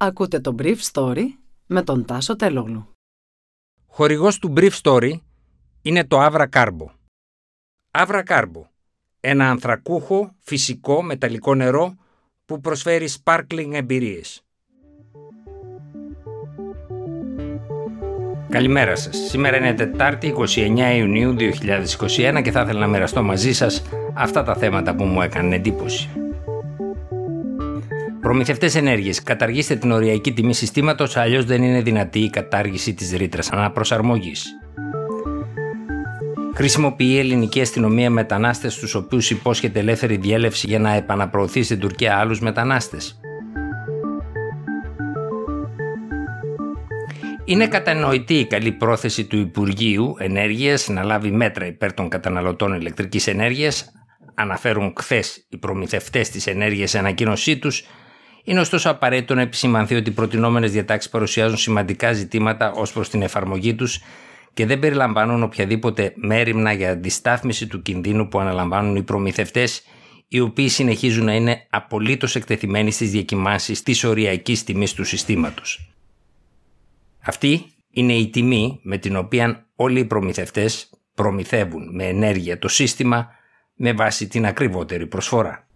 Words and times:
Ακούτε 0.00 0.40
το 0.40 0.54
Brief 0.58 0.76
Story 0.92 1.24
με 1.66 1.82
τον 1.82 2.04
Τάσο 2.04 2.36
Τελόγλου. 2.36 2.88
Χορηγός 3.86 4.38
του 4.38 4.52
Brief 4.56 4.70
Story 4.82 5.12
είναι 5.82 6.04
το 6.04 6.26
Avra 6.26 6.46
Carbo. 6.52 6.86
Avra 7.90 8.22
Carbo, 8.26 8.62
ένα 9.20 9.50
ανθρακούχο, 9.50 10.34
φυσικό, 10.38 11.02
μεταλλικό 11.02 11.54
νερό 11.54 11.94
που 12.44 12.60
προσφέρει 12.60 13.08
sparkling 13.22 13.70
εμπειρίες. 13.72 14.42
Καλημέρα 18.48 18.96
σας. 18.96 19.16
Σήμερα 19.16 19.56
είναι 19.56 19.74
Τετάρτη 19.74 20.34
29 20.38 20.94
Ιουνίου 20.96 21.34
2021 21.34 22.40
και 22.42 22.50
θα 22.50 22.60
ήθελα 22.60 22.80
να 22.80 22.86
μοιραστώ 22.86 23.22
μαζί 23.22 23.52
σας 23.52 23.82
αυτά 24.14 24.42
τα 24.42 24.54
θέματα 24.54 24.94
που 24.94 25.04
μου 25.04 25.22
έκανε 25.22 25.54
εντύπωση. 25.54 26.27
Προμηθευτές 28.28 28.74
ενέργειε. 28.74 29.12
Καταργήστε 29.24 29.76
την 29.76 29.90
οριακή 29.90 30.32
τιμή 30.32 30.54
συστήματος, 30.54 31.16
αλλιώς 31.16 31.44
δεν 31.44 31.62
είναι 31.62 31.82
δυνατή 31.82 32.18
η 32.18 32.30
κατάργηση 32.30 32.94
της 32.94 33.12
ρήτρας 33.12 33.50
αναπροσαρμογής. 33.50 34.46
Χρησιμοποιεί 36.54 37.06
η 37.06 37.18
ελληνική 37.18 37.60
αστυνομία 37.60 38.10
μετανάστες, 38.10 38.76
τους 38.76 38.94
οποίους 38.94 39.30
υπόσχεται 39.30 39.78
ελεύθερη 39.78 40.16
διέλευση 40.16 40.66
για 40.66 40.78
να 40.78 40.92
επαναπροωθεί 40.92 41.62
στην 41.62 41.78
Τουρκία 41.78 42.16
άλλους 42.16 42.40
μετανάστες. 42.40 43.20
Είναι 47.44 47.66
κατανοητή 47.66 48.34
η 48.34 48.46
καλή 48.46 48.72
πρόθεση 48.72 49.24
του 49.24 49.36
Υπουργείου 49.36 50.14
Ενέργειας 50.18 50.88
να 50.88 51.02
λάβει 51.02 51.30
μέτρα 51.30 51.66
υπέρ 51.66 51.92
των 51.92 52.08
καταναλωτών 52.08 52.72
ηλεκτρικής 52.72 53.26
ενέργειας, 53.26 53.92
αναφέρουν 54.34 54.92
χθες 54.98 55.46
οι 55.48 55.56
προμηθευτές 55.56 56.30
της 56.30 56.46
ενέργειας 56.46 56.90
σε 56.90 56.98
ανακοίνωσή 56.98 57.58
τους 57.58 57.84
είναι 58.48 58.60
ωστόσο 58.60 58.90
απαραίτητο 58.90 59.34
να 59.34 59.40
επισημανθεί 59.40 59.94
ότι 59.94 60.10
οι 60.10 60.12
προτινόμενες 60.12 60.72
διατάξεις 60.72 61.10
παρουσιάζουν 61.10 61.56
σημαντικά 61.56 62.12
ζητήματα 62.12 62.72
ως 62.72 62.92
προς 62.92 63.08
την 63.08 63.22
εφαρμογή 63.22 63.74
τους 63.74 64.00
και 64.54 64.66
δεν 64.66 64.78
περιλαμβάνουν 64.78 65.42
οποιαδήποτε 65.42 66.12
μέρημνα 66.16 66.72
για 66.72 66.90
αντιστάθμιση 66.90 67.66
του 67.66 67.82
κινδύνου 67.82 68.28
που 68.28 68.40
αναλαμβάνουν 68.40 68.96
οι 68.96 69.02
προμηθευτές, 69.02 69.82
οι 70.28 70.40
οποίοι 70.40 70.68
συνεχίζουν 70.68 71.24
να 71.24 71.34
είναι 71.34 71.66
απολύτως 71.70 72.34
εκτεθειμένοι 72.34 72.90
στις 72.90 73.10
διακοιμάνσεις 73.10 73.82
της 73.82 74.04
οριακής 74.04 74.64
τιμής 74.64 74.92
του 74.94 75.04
συστήματος. 75.04 75.92
Αυτή 77.20 77.72
είναι 77.90 78.12
η 78.12 78.28
τιμή 78.28 78.80
με 78.82 78.98
την 78.98 79.16
οποία 79.16 79.66
όλοι 79.74 80.00
οι 80.00 80.04
προμηθευτές 80.04 80.90
προμηθεύουν 81.14 81.94
με 81.94 82.04
ενέργεια 82.04 82.58
το 82.58 82.68
σύστημα 82.68 83.28
με 83.74 83.92
βάση 83.92 84.28
την 84.28 84.46
ακριβότερη 84.46 85.06
προσφορά. 85.06 85.67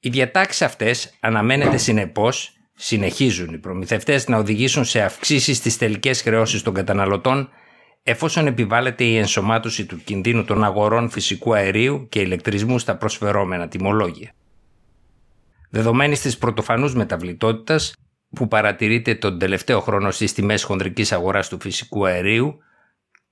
Οι 0.00 0.08
διατάξεις 0.08 0.62
αυτές 0.62 1.16
αναμένεται 1.20 1.76
συνεπώς 1.76 2.52
συνεχίζουν 2.74 3.54
οι 3.54 3.58
προμηθευτές 3.58 4.28
να 4.28 4.36
οδηγήσουν 4.36 4.84
σε 4.84 5.02
αυξήσεις 5.02 5.56
στις 5.56 5.78
τελικές 5.78 6.22
χρεώσεις 6.22 6.62
των 6.62 6.74
καταναλωτών 6.74 7.48
εφόσον 8.02 8.46
επιβάλλεται 8.46 9.04
η 9.04 9.16
ενσωμάτωση 9.16 9.86
του 9.86 10.00
κινδύνου 10.04 10.44
των 10.44 10.64
αγορών 10.64 11.10
φυσικού 11.10 11.54
αερίου 11.54 12.06
και 12.08 12.20
ηλεκτρισμού 12.20 12.78
στα 12.78 12.96
προσφερόμενα 12.96 13.68
τιμολόγια. 13.68 14.32
Δεδομένης 15.70 16.20
της 16.20 16.38
πρωτοφανούς 16.38 16.94
μεταβλητότητας 16.94 17.94
που 18.30 18.48
παρατηρείται 18.48 19.14
τον 19.14 19.38
τελευταίο 19.38 19.80
χρόνο 19.80 20.10
στις 20.10 20.32
τιμές 20.32 20.62
χονδρικής 20.62 21.12
αγοράς 21.12 21.48
του 21.48 21.58
φυσικού 21.60 22.06
αερίου 22.06 22.58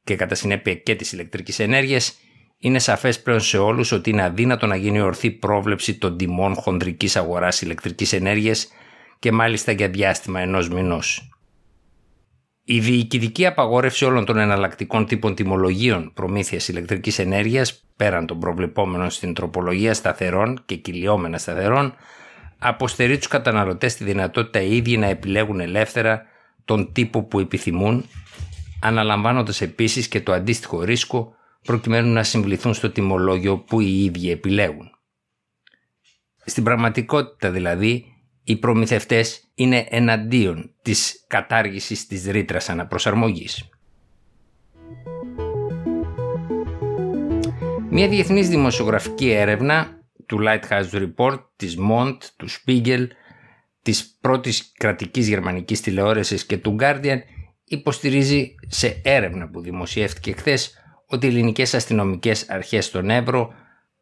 και 0.04 0.16
κατά 0.16 0.34
συνέπεια 0.34 0.74
και 0.74 0.94
της 0.94 1.12
ηλεκτρικής 1.12 1.58
ενέργειας, 1.58 2.16
είναι 2.58 2.78
σαφές 2.78 3.22
πλέον 3.22 3.40
σε 3.40 3.58
όλους 3.58 3.92
ότι 3.92 4.10
είναι 4.10 4.22
αδύνατο 4.22 4.66
να 4.66 4.76
γίνει 4.76 5.00
ορθή 5.00 5.30
πρόβλεψη 5.30 5.98
των 5.98 6.16
τιμών 6.16 6.54
χονδρικής 6.54 7.16
αγοράς 7.16 7.62
ηλεκτρικής 7.62 8.12
ενέργειας 8.12 8.68
και 9.18 9.32
μάλιστα 9.32 9.72
για 9.72 9.88
διάστημα 9.88 10.40
ενός 10.40 10.68
μηνός. 10.68 11.30
Η 12.64 12.80
διοικητική 12.80 13.46
απαγόρευση 13.46 14.04
όλων 14.04 14.24
των 14.24 14.38
εναλλακτικών 14.38 15.06
τύπων 15.06 15.34
τιμολογίων 15.34 16.10
προμήθειας 16.14 16.68
ηλεκτρικής 16.68 17.18
ενέργειας, 17.18 17.84
πέραν 17.96 18.26
των 18.26 18.38
προβλεπόμενων 18.38 19.10
στην 19.10 19.34
τροπολογία 19.34 19.94
σταθερών 19.94 20.62
και 20.66 20.74
κυλιόμενα 20.74 21.38
σταθερών, 21.38 21.94
αποστερεί 22.58 23.16
τους 23.18 23.28
καταναλωτές 23.28 23.94
τη 23.94 24.04
δυνατότητα 24.04 24.60
οι 24.60 24.76
ίδιοι 24.76 24.96
να 24.96 25.06
επιλέγουν 25.06 25.60
ελεύθερα 25.60 26.22
τον 26.64 26.92
τύπο 26.92 27.22
που 27.22 27.40
επιθυμούν, 27.40 28.04
αναλαμβάνοντας 28.80 29.60
επίσης 29.60 30.08
και 30.08 30.20
το 30.20 30.32
αντίστοιχο 30.32 30.82
ρίσκο 30.82 31.35
προκειμένου 31.66 32.12
να 32.12 32.22
συμβληθούν 32.22 32.74
στο 32.74 32.90
τιμολόγιο 32.90 33.58
που 33.58 33.80
οι 33.80 34.04
ίδιοι 34.04 34.30
επιλέγουν. 34.30 34.90
Στην 36.44 36.64
πραγματικότητα 36.64 37.50
δηλαδή, 37.50 38.04
οι 38.44 38.56
προμηθευτές 38.56 39.50
είναι 39.54 39.86
εναντίον 39.90 40.74
της 40.82 41.24
κατάργησης 41.26 42.06
της 42.06 42.26
ρήτρας 42.26 42.68
αναπροσαρμογής. 42.68 43.68
Μια 47.90 48.08
διεθνής 48.08 48.48
δημοσιογραφική 48.48 49.30
έρευνα 49.30 50.00
του 50.26 50.38
Lighthouse 50.40 50.90
Report, 50.90 51.38
της 51.56 51.76
Mont, 51.90 52.18
του 52.36 52.48
Spiegel, 52.50 53.06
της 53.82 54.16
πρώτης 54.20 54.72
κρατικής 54.78 55.28
γερμανικής 55.28 55.80
τηλεόρασης 55.80 56.46
και 56.46 56.56
του 56.56 56.76
Guardian 56.80 57.18
υποστηρίζει 57.64 58.54
σε 58.66 59.00
έρευνα 59.04 59.48
που 59.48 59.60
δημοσιεύτηκε 59.60 60.32
χθες 60.32 60.74
ότι 61.06 61.26
οι 61.26 61.28
ελληνικές 61.28 61.74
αστυνομικές 61.74 62.50
αρχές 62.50 62.84
στον 62.84 63.10
Εύρο 63.10 63.54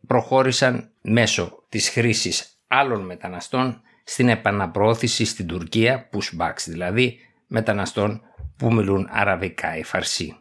προχώρησαν 0.07 0.91
μέσω 1.01 1.65
της 1.69 1.89
χρήσης 1.89 2.55
άλλων 2.67 3.05
μεταναστών 3.05 3.81
στην 4.05 4.29
επαναπροώθηση 4.29 5.25
στην 5.25 5.47
Τουρκία, 5.47 6.09
pushbacks 6.13 6.65
δηλαδή, 6.67 7.19
μεταναστών 7.47 8.23
που 8.57 8.73
μιλούν 8.73 9.09
αραβικά 9.11 9.77
ή 9.77 9.83
φαρσί. 9.83 10.37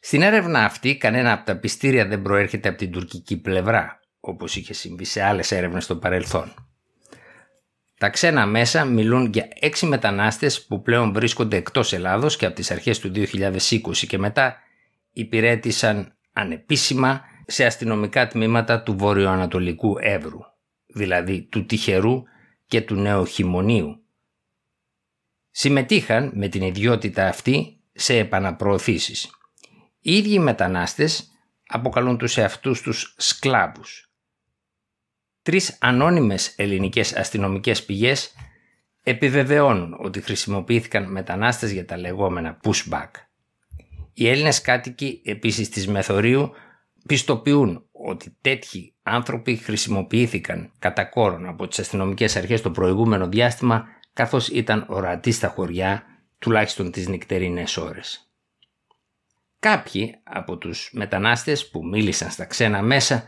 Στην 0.00 0.22
έρευνα 0.22 0.64
αυτή 0.64 0.96
κανένα 0.96 1.32
από 1.32 1.44
τα 1.44 1.56
πιστήρια 1.56 2.06
δεν 2.06 2.22
προέρχεται 2.22 2.68
από 2.68 2.78
την 2.78 2.90
τουρκική 2.90 3.36
πλευρά, 3.36 4.00
όπως 4.20 4.56
είχε 4.56 4.74
συμβεί 4.74 5.04
σε 5.04 5.22
άλλες 5.22 5.52
έρευνες 5.52 5.84
στο 5.84 5.96
παρελθόν. 5.96 6.54
Τα 7.98 8.08
ξένα 8.08 8.46
μέσα 8.46 8.84
μιλούν 8.84 9.30
για 9.32 9.48
έξι 9.60 9.86
μετανάστες 9.86 10.64
που 10.64 10.82
πλέον 10.82 11.12
βρίσκονται 11.12 11.56
εκτός 11.56 11.92
Ελλάδος 11.92 12.36
και 12.36 12.46
από 12.46 12.54
τις 12.54 12.70
αρχές 12.70 12.98
του 12.98 13.12
2020 13.14 14.06
και 14.06 14.18
μετά 14.18 14.56
υπηρέτησαν 15.14 16.18
ανεπίσημα 16.32 17.20
σε 17.46 17.64
αστυνομικά 17.64 18.26
τμήματα 18.26 18.82
του 18.82 18.96
βορειοανατολικού 18.96 19.96
Εύρου, 20.00 20.40
δηλαδή 20.86 21.42
του 21.42 21.66
Τυχερού 21.66 22.22
και 22.66 22.80
του 22.80 22.94
Νεοχυμονίου. 22.94 24.04
Συμμετείχαν 25.50 26.30
με 26.34 26.48
την 26.48 26.62
ιδιότητα 26.62 27.28
αυτή 27.28 27.80
σε 27.92 28.18
επαναπροωθήσεις. 28.18 29.30
Οι 30.00 30.16
ίδιοι 30.16 30.38
μετανάστες 30.38 31.28
αποκαλούν 31.66 32.18
τους 32.18 32.36
εαυτούς 32.36 32.80
τους 32.80 33.14
σκλάβους. 33.18 34.12
Τρεις 35.42 35.76
ανώνυμες 35.80 36.54
ελληνικές 36.56 37.16
αστυνομικές 37.16 37.84
πηγές 37.84 38.34
επιβεβαιώνουν 39.02 39.96
ότι 40.00 40.20
χρησιμοποιήθηκαν 40.20 41.10
μετανάστες 41.10 41.70
για 41.70 41.84
τα 41.84 41.96
λεγόμενα 41.96 42.60
pushback. 42.62 43.10
Οι 44.14 44.28
Έλληνες 44.28 44.60
κάτοικοι 44.60 45.20
επίσης 45.24 45.68
της 45.68 45.88
Μεθορίου 45.88 46.50
πιστοποιούν 47.06 47.84
ότι 47.92 48.36
τέτοιοι 48.40 48.94
άνθρωποι 49.02 49.56
χρησιμοποιήθηκαν 49.56 50.72
κατά 50.78 51.04
κόρον 51.04 51.48
από 51.48 51.68
τις 51.68 51.78
αστυνομικές 51.78 52.36
αρχές 52.36 52.62
το 52.62 52.70
προηγούμενο 52.70 53.28
διάστημα 53.28 53.84
καθώς 54.12 54.48
ήταν 54.48 54.84
ορατοί 54.88 55.30
στα 55.30 55.48
χωριά 55.48 56.02
τουλάχιστον 56.38 56.90
τις 56.90 57.08
νυχτερινές 57.08 57.76
ώρες. 57.76 58.28
Κάποιοι 59.58 60.14
από 60.22 60.56
τους 60.56 60.90
μετανάστες 60.92 61.68
που 61.68 61.86
μίλησαν 61.86 62.30
στα 62.30 62.44
ξένα 62.44 62.82
μέσα 62.82 63.24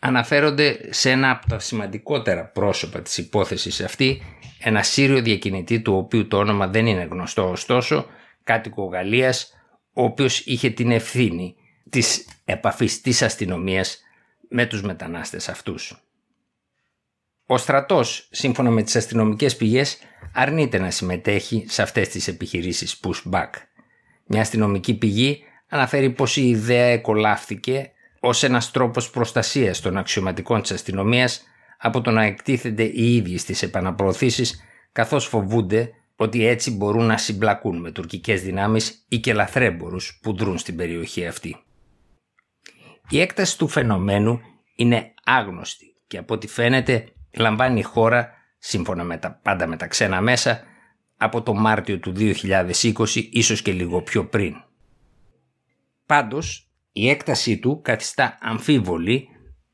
αναφέρονται 0.00 0.78
σε 0.90 1.10
ένα 1.10 1.30
από 1.30 1.48
τα 1.48 1.58
σημαντικότερα 1.58 2.44
πρόσωπα 2.44 3.02
της 3.02 3.18
υπόθεσης 3.18 3.80
αυτή, 3.80 4.22
ένα 4.60 4.82
Σύριο 4.82 5.22
διακινητή 5.22 5.80
του 5.80 5.96
οποίου 5.96 6.26
το 6.26 6.38
όνομα 6.38 6.66
δεν 6.68 6.86
είναι 6.86 7.08
γνωστό 7.10 7.50
ωστόσο, 7.50 8.06
κάτοικο 8.44 8.84
Γαλλίας 8.84 9.55
ο 9.98 10.02
οποίος 10.02 10.40
είχε 10.40 10.70
την 10.70 10.90
ευθύνη 10.90 11.54
της 11.90 12.28
επαφής 12.44 13.00
της 13.00 13.22
αστυνομίας 13.22 14.00
με 14.48 14.66
τους 14.66 14.82
μετανάστες 14.82 15.48
αυτούς. 15.48 16.06
Ο 17.46 17.56
στρατός, 17.56 18.28
σύμφωνα 18.30 18.70
με 18.70 18.82
τις 18.82 18.96
αστυνομικές 18.96 19.56
πηγές, 19.56 19.98
αρνείται 20.32 20.78
να 20.78 20.90
συμμετέχει 20.90 21.64
σε 21.68 21.82
αυτές 21.82 22.08
τις 22.08 22.28
επιχειρήσεις 22.28 23.00
pushback. 23.02 23.48
Μια 24.26 24.40
αστυνομική 24.40 24.94
πηγή 24.94 25.44
αναφέρει 25.68 26.10
πως 26.10 26.36
η 26.36 26.48
ιδέα 26.48 26.86
εκολάφθηκε 26.86 27.90
ως 28.20 28.42
ένας 28.42 28.70
τρόπος 28.70 29.10
προστασίας 29.10 29.80
των 29.80 29.96
αξιωματικών 29.96 30.62
της 30.62 30.70
αστυνομίας 30.70 31.42
από 31.78 32.00
το 32.00 32.10
να 32.10 32.22
εκτίθενται 32.22 32.82
οι 32.82 33.16
ίδιοι 33.16 33.38
στις 33.38 33.62
επαναπροωθήσεις 33.62 34.64
καθώς 34.92 35.26
φοβούνται 35.26 35.90
ότι 36.16 36.46
έτσι 36.46 36.70
μπορούν 36.70 37.04
να 37.04 37.16
συμπλακούν 37.16 37.80
με 37.80 37.90
τουρκικές 37.90 38.42
δυνάμεις 38.42 39.04
ή 39.08 39.18
και 39.18 39.34
λαθρέμπορους 39.34 40.18
που 40.22 40.36
δρούν 40.36 40.58
στην 40.58 40.76
περιοχή 40.76 41.26
αυτή. 41.26 41.56
Η 43.08 43.20
έκταση 43.20 43.58
του 43.58 43.68
φαινομένου 43.68 44.40
είναι 44.76 45.12
άγνωστη 45.24 45.96
και 46.06 46.18
από 46.18 46.34
ό,τι 46.34 46.46
φαίνεται 46.46 47.08
λαμβάνει 47.36 47.78
η 47.78 47.82
χώρα 47.82 48.30
σύμφωνα 48.58 49.04
με 49.04 49.16
τα 49.16 49.40
πάντα 49.42 49.66
με 49.66 49.76
τα 49.76 49.86
ξένα 49.86 50.20
μέσα, 50.20 50.60
από 51.16 51.42
το 51.42 51.54
Μάρτιο 51.54 51.98
του 51.98 52.12
2020, 52.16 53.28
ίσως 53.30 53.62
και 53.62 53.72
λίγο 53.72 54.02
πιο 54.02 54.24
πριν. 54.26 54.54
Πάντως, 56.06 56.70
η 56.92 57.08
έκτασή 57.08 57.58
του 57.58 57.80
καθιστά 57.82 58.38
αμφίβολη 58.40 59.28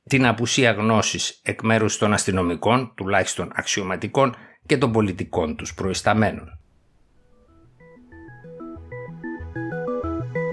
την 0.09 0.27
απουσία 0.27 0.73
γνώσης 0.73 1.41
εκ 1.43 1.62
μέρους 1.62 1.99
των 1.99 2.12
αστυνομικών, 2.12 2.93
τουλάχιστον 2.97 3.50
αξιωματικών 3.55 4.37
και 4.67 4.79
των 4.79 4.93
πολιτικών 4.93 5.56
τους 5.56 5.75
προϊσταμένων. 5.75 6.59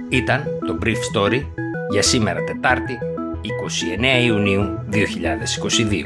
Ήταν 0.10 0.44
το 0.66 0.78
Brief 0.84 0.98
Story 1.16 1.42
για 1.92 2.02
σήμερα 2.02 2.44
Τετάρτη 2.44 2.98
29 4.20 4.24
Ιουνίου 4.24 4.80
2022. 4.92 6.04